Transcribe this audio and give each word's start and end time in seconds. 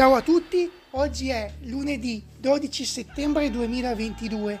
Ciao 0.00 0.14
a 0.14 0.22
tutti, 0.22 0.70
oggi 0.92 1.28
è 1.28 1.52
lunedì 1.64 2.24
12 2.38 2.86
settembre 2.86 3.50
2022. 3.50 4.58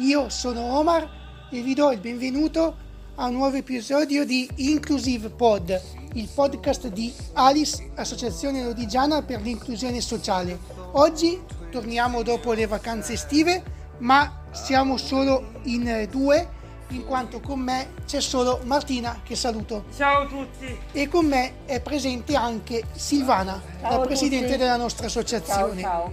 Io 0.00 0.28
sono 0.28 0.60
Omar 0.76 1.48
e 1.50 1.62
vi 1.62 1.72
do 1.72 1.90
il 1.92 1.98
benvenuto 1.98 2.76
a 3.14 3.28
un 3.28 3.36
nuovo 3.36 3.56
episodio 3.56 4.26
di 4.26 4.46
Inclusive 4.56 5.30
Pod, 5.30 5.80
il 6.12 6.28
podcast 6.34 6.88
di 6.88 7.10
Alice, 7.32 7.90
Associazione 7.94 8.62
Lodigiana 8.62 9.22
per 9.22 9.40
l'inclusione 9.40 10.02
sociale. 10.02 10.58
Oggi 10.92 11.40
torniamo 11.70 12.22
dopo 12.22 12.52
le 12.52 12.66
vacanze 12.66 13.14
estive, 13.14 13.62
ma 14.00 14.44
siamo 14.50 14.98
solo 14.98 15.52
in 15.62 16.06
due 16.10 16.46
in 16.92 17.04
quanto 17.04 17.40
con 17.40 17.60
me 17.60 17.94
c'è 18.06 18.20
solo 18.20 18.60
Martina 18.64 19.20
che 19.22 19.34
saluto. 19.34 19.84
Ciao 19.96 20.22
a 20.22 20.26
tutti. 20.26 20.78
E 20.92 21.08
con 21.08 21.26
me 21.26 21.64
è 21.64 21.80
presente 21.80 22.34
anche 22.36 22.84
Silvana, 22.92 23.60
Ciao 23.80 23.98
la 23.98 24.00
presidente 24.00 24.46
tutti. 24.46 24.58
della 24.58 24.76
nostra 24.76 25.06
associazione. 25.06 25.80
Ciao, 25.80 26.02
ciao. 26.02 26.12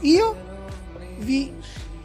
Io 0.00 0.36
vi 1.18 1.52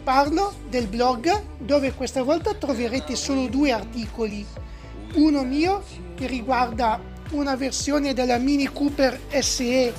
parlo 0.03 0.53
del 0.69 0.87
blog 0.87 1.43
dove 1.57 1.93
questa 1.93 2.23
volta 2.23 2.53
troverete 2.53 3.15
solo 3.15 3.47
due 3.47 3.71
articoli. 3.71 4.45
Uno 5.15 5.43
mio 5.43 5.83
che 6.15 6.27
riguarda 6.27 6.99
una 7.31 7.55
versione 7.55 8.13
della 8.13 8.37
Mini 8.37 8.67
Cooper 8.67 9.19
SE 9.39 9.93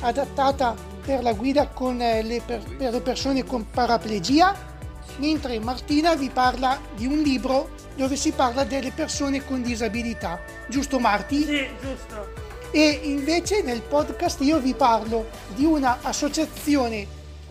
adattata 0.00 0.74
per 1.04 1.22
la 1.22 1.32
guida 1.32 1.68
con 1.68 2.00
eh, 2.00 2.22
le 2.22 2.40
per, 2.44 2.62
per 2.76 2.92
le 2.92 3.00
persone 3.00 3.44
con 3.44 3.68
paraplegia, 3.70 4.73
mentre 5.16 5.58
Martina 5.60 6.14
vi 6.14 6.28
parla 6.30 6.78
di 6.94 7.06
un 7.06 7.20
libro 7.20 7.70
dove 7.96 8.16
si 8.16 8.32
parla 8.32 8.64
delle 8.64 8.90
persone 8.90 9.44
con 9.44 9.62
disabilità. 9.62 10.40
Giusto 10.68 10.98
Marti? 10.98 11.44
Sì, 11.44 11.66
giusto. 11.80 12.42
E 12.72 13.00
invece 13.04 13.62
nel 13.62 13.82
podcast 13.82 14.40
io 14.40 14.58
vi 14.58 14.74
parlo 14.74 15.26
di 15.54 15.64
una 15.64 15.98
associazione 16.02 17.06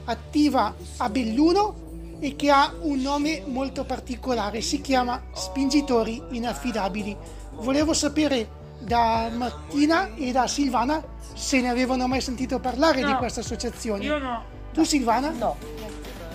attiva 0.05 0.75
a 0.97 1.09
Belluno 1.09 2.17
e 2.19 2.35
che 2.35 2.49
ha 2.49 2.73
un 2.81 2.99
nome 3.01 3.43
molto 3.45 3.85
particolare, 3.85 4.61
si 4.61 4.81
chiama 4.81 5.21
Spingitori 5.33 6.21
Inaffidabili. 6.31 7.15
Volevo 7.55 7.93
sapere 7.93 8.61
da 8.79 9.29
Martina 9.33 10.13
e 10.15 10.31
da 10.31 10.47
Silvana 10.47 11.01
se 11.33 11.61
ne 11.61 11.69
avevano 11.69 12.07
mai 12.07 12.19
sentito 12.19 12.59
parlare 12.59 13.03
di 13.03 13.11
No. 13.11 13.17
questa 13.17 13.39
associazione. 13.39 14.03
Io 14.03 14.17
no. 14.17 14.43
Tu 14.73 14.83
Silvana? 14.83 15.29
No, 15.31 15.55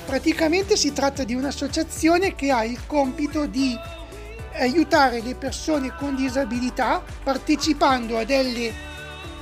Praticamente 0.09 0.79
si 0.79 0.95
tratta 0.95 1.23
di 1.23 1.35
un'associazione 1.35 2.35
che 2.35 2.51
ha 2.51 2.65
il 2.65 2.87
compito 2.87 3.45
di 3.45 3.79
aiutare 4.55 5.21
le 5.21 5.35
persone 5.35 5.95
con 5.95 6.17
disabilità 6.17 7.05
partecipando 7.23 8.17
a 8.17 8.25
delle 8.25 8.73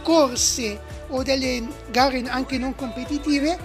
corse 0.02 0.80
o 1.10 1.22
delle 1.22 1.64
gare 1.88 2.20
anche 2.26 2.58
non 2.58 2.74
competitive 2.74 3.56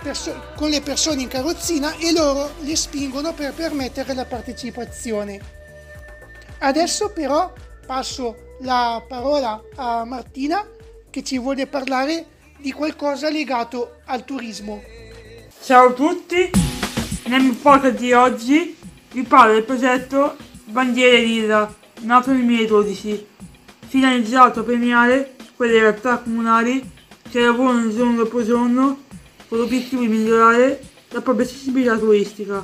perso- 0.00 0.52
con 0.54 0.70
le 0.70 0.80
persone 0.80 1.22
in 1.22 1.28
carrozzina 1.28 1.96
e 1.96 2.12
loro 2.12 2.52
le 2.60 2.76
spingono 2.76 3.34
per 3.34 3.52
permettere 3.52 4.14
la 4.14 4.24
partecipazione. 4.24 5.40
Adesso 6.58 7.10
però 7.10 7.52
passo 7.84 8.54
la 8.60 9.02
parola 9.04 9.60
a 9.74 10.04
Martina 10.04 10.64
che 11.10 11.24
ci 11.24 11.36
vuole 11.36 11.66
parlare 11.66 12.26
di 12.58 12.70
qualcosa 12.70 13.28
legato 13.28 13.96
al 14.04 14.24
turismo. 14.24 14.93
Ciao 15.64 15.88
a 15.88 15.92
tutti. 15.94 16.50
Nel 17.28 17.40
mio 17.40 17.54
podcast 17.54 17.96
di 17.96 18.12
oggi 18.12 18.76
vi 19.12 19.22
parlo 19.22 19.54
del 19.54 19.64
progetto 19.64 20.36
Bandiere 20.66 21.20
Lilla, 21.20 21.74
nato 22.02 22.32
nel 22.32 22.44
2012, 22.44 23.26
finalizzato 23.86 24.60
a 24.60 24.62
premiare 24.62 25.36
quelle 25.56 25.80
realtà 25.80 26.18
comunali 26.18 26.86
che 27.30 27.40
lavorano 27.40 27.90
giorno 27.90 28.16
dopo 28.16 28.44
giorno 28.44 29.04
con 29.48 29.56
l'obiettivo 29.56 30.02
di 30.02 30.08
migliorare 30.08 30.82
la 31.08 31.22
propria 31.22 31.46
accessibilità 31.46 31.96
turistica. 31.96 32.62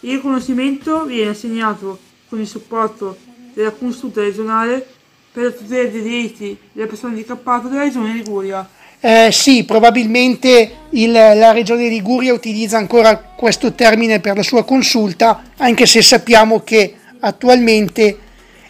Il 0.00 0.14
riconoscimento 0.14 1.04
viene 1.04 1.30
assegnato 1.30 2.00
con 2.28 2.40
il 2.40 2.48
supporto 2.48 3.16
della 3.52 3.70
consulta 3.70 4.22
regionale 4.22 4.84
per 5.30 5.44
la 5.44 5.50
tutela 5.52 5.88
dei 5.88 6.02
diritti 6.02 6.58
delle 6.72 6.88
persone 6.88 7.12
handicappate 7.12 7.68
della 7.68 7.82
regione 7.82 8.12
Liguria. 8.12 8.68
Eh, 9.06 9.28
sì, 9.32 9.64
probabilmente 9.64 10.76
il- 10.92 11.12
la 11.12 11.52
regione 11.52 11.88
Liguria 11.88 12.32
utilizza 12.32 12.78
ancora 12.78 13.18
questo 13.18 13.74
termine 13.74 14.18
per 14.18 14.34
la 14.34 14.42
sua 14.42 14.64
consulta, 14.64 15.42
anche 15.58 15.84
se 15.84 16.00
sappiamo 16.00 16.60
che 16.60 16.94
attualmente 17.20 18.18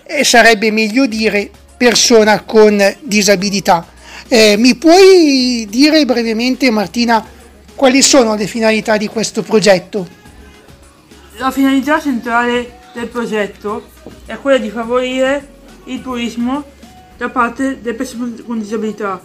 eh, 0.03 0.25
sarebbe 0.25 0.73
meglio 0.73 1.07
dire 1.07 1.49
persona 1.77 2.41
con 2.43 2.83
disabilità. 3.03 3.87
Eh, 4.27 4.57
mi 4.59 4.75
puoi 4.75 5.69
dire 5.71 6.05
brevemente, 6.05 6.69
Martina, 6.69 7.25
quali 7.77 8.03
sono 8.03 8.35
le 8.35 8.49
finalità 8.49 8.97
di 8.97 9.07
questo 9.07 9.43
progetto? 9.43 10.05
La 11.37 11.53
finalità 11.53 12.01
centrale 12.01 12.81
del 12.93 13.07
progetto 13.07 13.85
è 14.27 14.37
quella 14.37 14.59
di 14.59 14.69
favorire 14.71 15.49
il 15.85 16.03
turismo 16.03 16.65
da 17.17 17.29
parte 17.29 17.79
delle 17.81 17.95
persone 17.95 18.35
con 18.45 18.59
disabilità, 18.59 19.21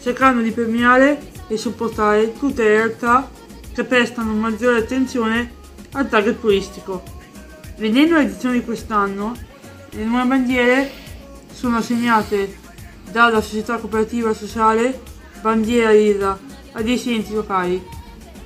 cercando 0.00 0.42
di 0.42 0.50
premiare 0.50 1.20
e 1.48 1.56
supportare 1.56 2.32
tutte 2.32 2.62
le 2.62 2.68
realtà 2.70 3.30
che 3.72 3.84
prestano 3.84 4.32
maggiore 4.32 4.78
attenzione 4.78 5.52
al 5.92 6.08
target 6.08 6.40
turistico. 6.40 7.02
Vedendo 7.76 8.16
l'edizione 8.16 8.58
di 8.58 8.64
quest'anno, 8.64 9.36
le 9.90 10.04
nuove 10.04 10.26
bandiere 10.26 10.90
sono 11.52 11.76
assegnate 11.78 12.56
dalla 13.10 13.40
società 13.40 13.78
cooperativa 13.78 14.32
sociale 14.34 15.00
Bandiera 15.40 15.92
Lilla 15.92 16.38
a 16.72 16.82
10 16.82 17.14
enti 17.14 17.34
locali. 17.34 17.82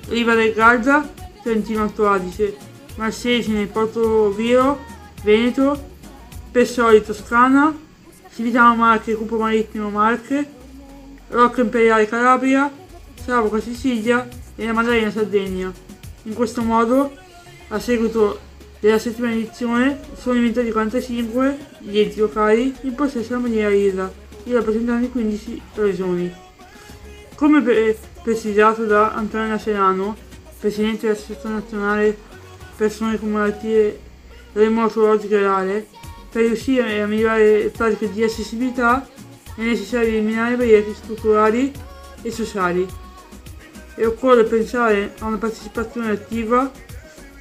Riva 0.09 0.35
del 0.35 0.53
Garda, 0.53 1.09
Trentino 1.43 1.83
Alto 1.83 2.09
Adige, 2.09 2.57
Marsegine, 2.97 3.67
Porto 3.67 4.31
Viro, 4.31 4.79
Veneto, 5.23 5.91
Pessoli 6.51 7.03
Toscana, 7.03 7.75
Civitano 8.35 8.75
Marche, 8.75 9.15
Cupo 9.15 9.39
Marittimo 9.39 9.91
Marche, 9.91 10.47
Rocca 11.33 11.63
Imperiale 11.63 12.07
Calabria, 12.07 12.71
Savoca 13.15 13.59
Sicilia 13.59 14.29
e 14.55 14.67
la 14.67 14.75
Maddalena 14.75 15.11
Sardegna. 15.11 15.73
In 16.25 16.35
questo 16.35 16.63
modo, 16.63 17.11
a 17.69 17.79
seguito 17.79 18.39
della 18.79 18.99
settima 18.99 19.33
edizione, 19.33 19.99
sono 20.15 20.35
diventati 20.35 20.71
45 20.71 21.59
gli 21.79 21.99
enti 21.99 22.19
locali 22.19 22.75
in 22.83 22.95
possesso 22.95 23.29
della 23.29 23.41
bandiera 23.41 23.71
Lilla, 23.71 24.13
i 24.45 24.53
rappresentanti 24.53 25.07
di 25.07 25.11
15 25.11 25.63
regioni. 25.77 26.35
Come 27.35 27.63
pre- 27.63 27.97
precisato 28.23 28.85
da 28.85 29.15
Antonella 29.15 29.57
Serano, 29.57 30.15
Presidente 30.61 31.07
dell'Associazione 31.07 31.55
Nazionale 31.57 32.17
Persone 32.77 33.19
con 33.19 33.31
Malattie 33.31 33.99
Reumatologiche 34.53 35.41
Rare, 35.41 35.87
per 36.31 36.43
riuscire 36.43 37.01
a 37.01 37.07
migliorare 37.07 37.63
le 37.63 37.69
pratiche 37.71 38.13
di 38.13 38.23
accessibilità 38.23 39.07
è 39.55 39.63
necessario 39.63 40.09
eliminare 40.09 40.57
barriere 40.57 40.95
strutturali 40.95 41.73
e 42.23 42.31
sociali 42.31 42.87
e 43.95 44.07
occorre 44.07 44.45
pensare 44.45 45.15
a 45.19 45.27
una 45.27 45.37
partecipazione 45.37 46.11
attiva 46.11 46.71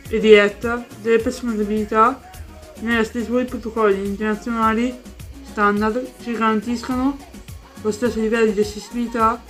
e 0.07 0.19
diretta 0.19 0.85
delle 1.01 1.19
persone 1.19 1.55
con 1.55 1.59
disabilità 1.59 2.29
nella 2.79 3.03
stesura 3.03 3.41
di 3.41 3.49
protocolli 3.49 4.05
internazionali 4.05 4.99
standard 5.43 6.05
che 6.21 6.33
garantiscano 6.33 7.17
lo 7.81 7.91
stesso 7.91 8.19
livello 8.19 8.51
di 8.51 8.59
accessibilità 8.59 9.41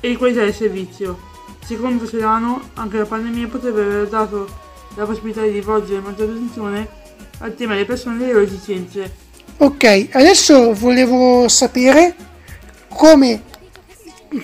e 0.00 0.08
di 0.08 0.16
qualità 0.16 0.40
del 0.40 0.54
servizio. 0.54 1.26
Secondo 1.64 2.06
Serano, 2.06 2.70
anche 2.74 2.98
la 2.98 3.04
pandemia 3.04 3.48
potrebbe 3.48 3.82
aver 3.82 4.08
dato 4.08 4.48
la 4.94 5.04
possibilità 5.04 5.42
di 5.42 5.50
rivolgere 5.50 6.00
maggiore 6.00 6.32
attenzione 6.32 6.88
al 7.40 7.54
tema 7.54 7.74
delle 7.74 7.84
persone 7.84 8.16
e 8.16 8.18
delle 8.18 8.32
loro 8.32 8.44
esigenze. 8.44 9.27
Ok, 9.60 10.10
adesso 10.12 10.72
volevo 10.72 11.48
sapere 11.48 12.14
come, 12.88 13.42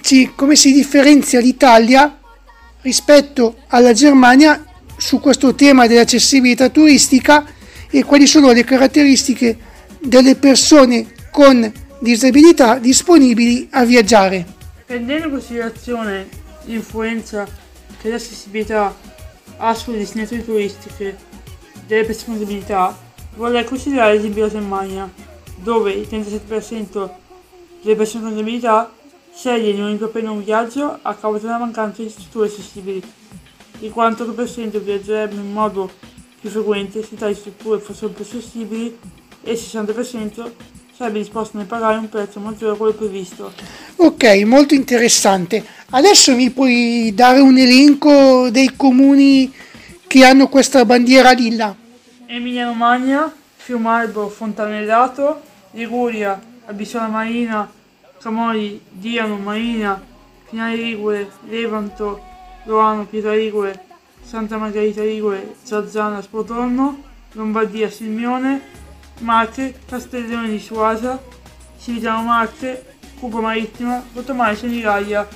ci- 0.00 0.32
come 0.34 0.56
si 0.56 0.72
differenzia 0.72 1.38
l'Italia 1.38 2.18
rispetto 2.80 3.58
alla 3.68 3.92
Germania 3.92 4.64
su 4.96 5.20
questo 5.20 5.54
tema 5.54 5.86
dell'accessibilità 5.86 6.68
turistica 6.68 7.44
e 7.88 8.02
quali 8.02 8.26
sono 8.26 8.50
le 8.50 8.64
caratteristiche 8.64 9.56
delle 10.00 10.34
persone 10.34 11.12
con 11.30 11.72
disabilità 12.00 12.78
disponibili 12.78 13.68
a 13.70 13.84
viaggiare. 13.84 14.44
Prendendo 14.84 15.26
in 15.26 15.32
considerazione 15.32 16.28
l'influenza 16.64 17.46
che 18.02 18.08
l'accessibilità 18.08 18.92
ha 19.58 19.74
sulle 19.74 19.98
destinazioni 19.98 20.42
turistiche 20.44 21.16
delle 21.86 22.02
persone 22.04 22.36
con 22.36 22.38
disabilità, 22.38 22.98
vorrei 23.36 23.64
considerare 23.64 24.14
l'esempio 24.14 24.46
della 24.46 24.60
Germania, 24.60 25.10
dove 25.56 25.92
il 25.92 26.06
37% 26.10 27.10
delle 27.82 27.96
persone 27.96 28.24
con 28.24 28.32
disabilità 28.32 28.92
sceglie 29.34 29.72
di 29.72 29.78
non 29.78 29.90
intraprendere 29.90 30.36
un 30.36 30.44
viaggio 30.44 30.98
a 31.02 31.14
causa 31.14 31.46
della 31.46 31.58
mancanza 31.58 32.02
di 32.02 32.08
strutture 32.08 32.46
accessibili. 32.46 33.02
Il 33.80 33.92
48% 33.94 34.78
viaggerebbe 34.78 35.34
in 35.34 35.52
modo 35.52 35.90
più 36.40 36.48
frequente 36.50 37.02
se 37.02 37.16
tali 37.16 37.34
strutture 37.34 37.80
fossero 37.80 38.12
più 38.12 38.24
accessibili 38.24 38.96
e 39.42 39.52
il 39.52 39.58
60% 39.58 40.50
sarebbe 40.96 41.18
disposto 41.18 41.58
a 41.58 41.64
pagare 41.64 41.98
un 41.98 42.08
prezzo 42.08 42.38
maggiore 42.38 42.74
a 42.74 42.76
quello 42.76 42.92
previsto. 42.92 43.52
Ok, 43.96 44.24
molto 44.44 44.74
interessante. 44.74 45.64
Adesso 45.90 46.34
mi 46.36 46.50
puoi 46.50 47.12
dare 47.14 47.40
un 47.40 47.58
elenco 47.58 48.48
dei 48.50 48.74
comuni 48.76 49.52
che 50.06 50.24
hanno 50.24 50.48
questa 50.48 50.84
bandiera 50.84 51.32
lilla? 51.32 51.76
Emilia 52.26 52.66
Romagna, 52.66 53.32
Fiumarbo, 53.56 54.28
Fontanellato, 54.28 55.40
Liguria, 55.72 56.40
Abissola 56.66 57.06
Marina, 57.06 57.70
Camori, 58.20 58.80
Diano, 58.88 59.36
Marina, 59.36 60.00
Finale 60.48 60.76
Ligure, 60.76 61.30
Levanto, 61.48 62.20
Loano, 62.64 63.04
Pietra 63.04 63.34
Ligure, 63.34 63.84
Santa 64.22 64.56
Margherita 64.56 65.02
Ligure, 65.02 65.54
Zazzana, 65.62 66.22
Spotorno, 66.22 67.02
Lombardia, 67.32 67.90
Silmione, 67.90 68.60
Marche, 69.20 69.74
Castellone 69.86 70.48
di 70.48 70.58
Suasa, 70.58 71.22
Civitano 71.78 72.22
Marche, 72.22 72.94
Cuba 73.18 73.40
Marittima, 73.40 74.02
Rotomare 74.12 74.56
Senigallia. 74.56 75.26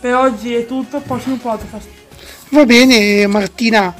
Per 0.00 0.14
oggi 0.14 0.54
è 0.54 0.66
tutto, 0.66 1.00
prossimo 1.00 1.36
podcast. 1.36 1.88
Va 2.50 2.66
bene 2.66 3.26
Martina, 3.26 3.94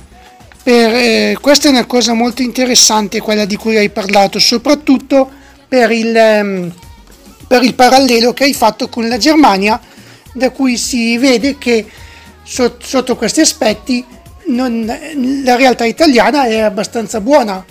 per, 0.64 0.94
eh, 0.94 1.36
questa 1.38 1.68
è 1.68 1.70
una 1.70 1.84
cosa 1.84 2.14
molto 2.14 2.40
interessante 2.40 3.20
quella 3.20 3.44
di 3.44 3.54
cui 3.54 3.76
hai 3.76 3.90
parlato, 3.90 4.38
soprattutto 4.38 5.30
per 5.68 5.90
il, 5.90 6.16
ehm, 6.16 6.74
per 7.46 7.62
il 7.62 7.74
parallelo 7.74 8.32
che 8.32 8.44
hai 8.44 8.54
fatto 8.54 8.88
con 8.88 9.06
la 9.06 9.18
Germania, 9.18 9.78
da 10.32 10.50
cui 10.50 10.78
si 10.78 11.18
vede 11.18 11.58
che 11.58 11.86
sotto, 12.42 12.84
sotto 12.84 13.14
questi 13.14 13.42
aspetti 13.42 14.02
non, 14.46 14.86
la 15.44 15.54
realtà 15.56 15.84
italiana 15.84 16.46
è 16.46 16.60
abbastanza 16.60 17.20
buona. 17.20 17.62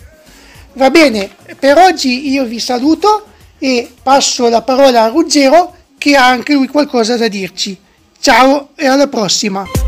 Va 0.73 0.91
bene, 0.91 1.31
per 1.57 1.77
oggi 1.77 2.29
io 2.29 2.45
vi 2.45 2.59
saluto 2.59 3.25
e 3.57 3.91
passo 4.03 4.49
la 4.49 4.61
parola 4.61 5.03
a 5.03 5.07
Ruggero 5.07 5.75
che 5.97 6.15
ha 6.15 6.27
anche 6.27 6.53
lui 6.53 6.67
qualcosa 6.67 7.17
da 7.17 7.27
dirci. 7.27 7.75
Ciao 8.19 8.69
e 8.75 8.85
alla 8.85 9.07
prossima! 9.07 9.82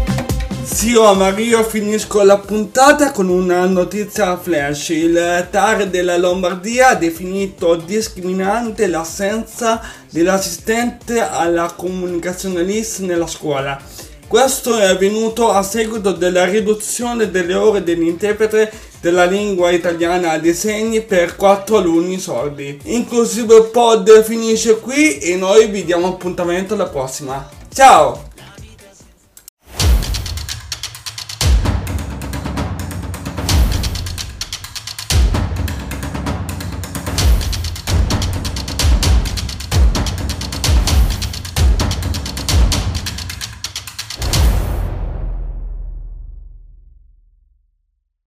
Zio 0.66 1.14
Mario 1.14 1.64
finisco 1.64 2.24
la 2.24 2.40
puntata 2.40 3.12
con 3.12 3.30
una 3.30 3.68
notizia 3.68 4.36
flash. 4.36 4.90
Il 4.90 5.48
TAR 5.52 5.88
della 5.88 6.18
Lombardia 6.18 6.90
ha 6.90 6.96
definito 6.96 7.76
discriminante 7.76 8.88
l'assenza 8.88 9.80
dell'assistente 10.10 11.20
alla 11.20 11.72
comunicazione 11.76 12.64
LIS 12.64 13.00
nella 13.00 13.28
scuola. 13.28 13.80
Questo 14.28 14.76
è 14.76 14.86
avvenuto 14.86 15.52
a 15.52 15.62
seguito 15.62 16.12
della 16.14 16.46
riduzione 16.46 17.30
delle 17.30 17.54
ore 17.54 17.84
dell'interprete 17.84 18.72
della 19.00 19.26
lingua 19.26 19.70
italiana 19.70 20.40
dei 20.40 20.56
segni 20.56 21.02
per 21.02 21.36
4 21.36 21.78
alunni 21.78 22.20
sordi. 22.20 22.80
Inclusive 22.86 23.66
Pod 23.66 24.24
finisce 24.24 24.80
qui 24.80 25.20
e 25.20 25.36
noi 25.36 25.68
vi 25.68 25.86
diamo 25.86 26.08
appuntamento 26.08 26.74
alla 26.74 26.88
prossima. 26.88 27.48
Ciao! 27.72 28.34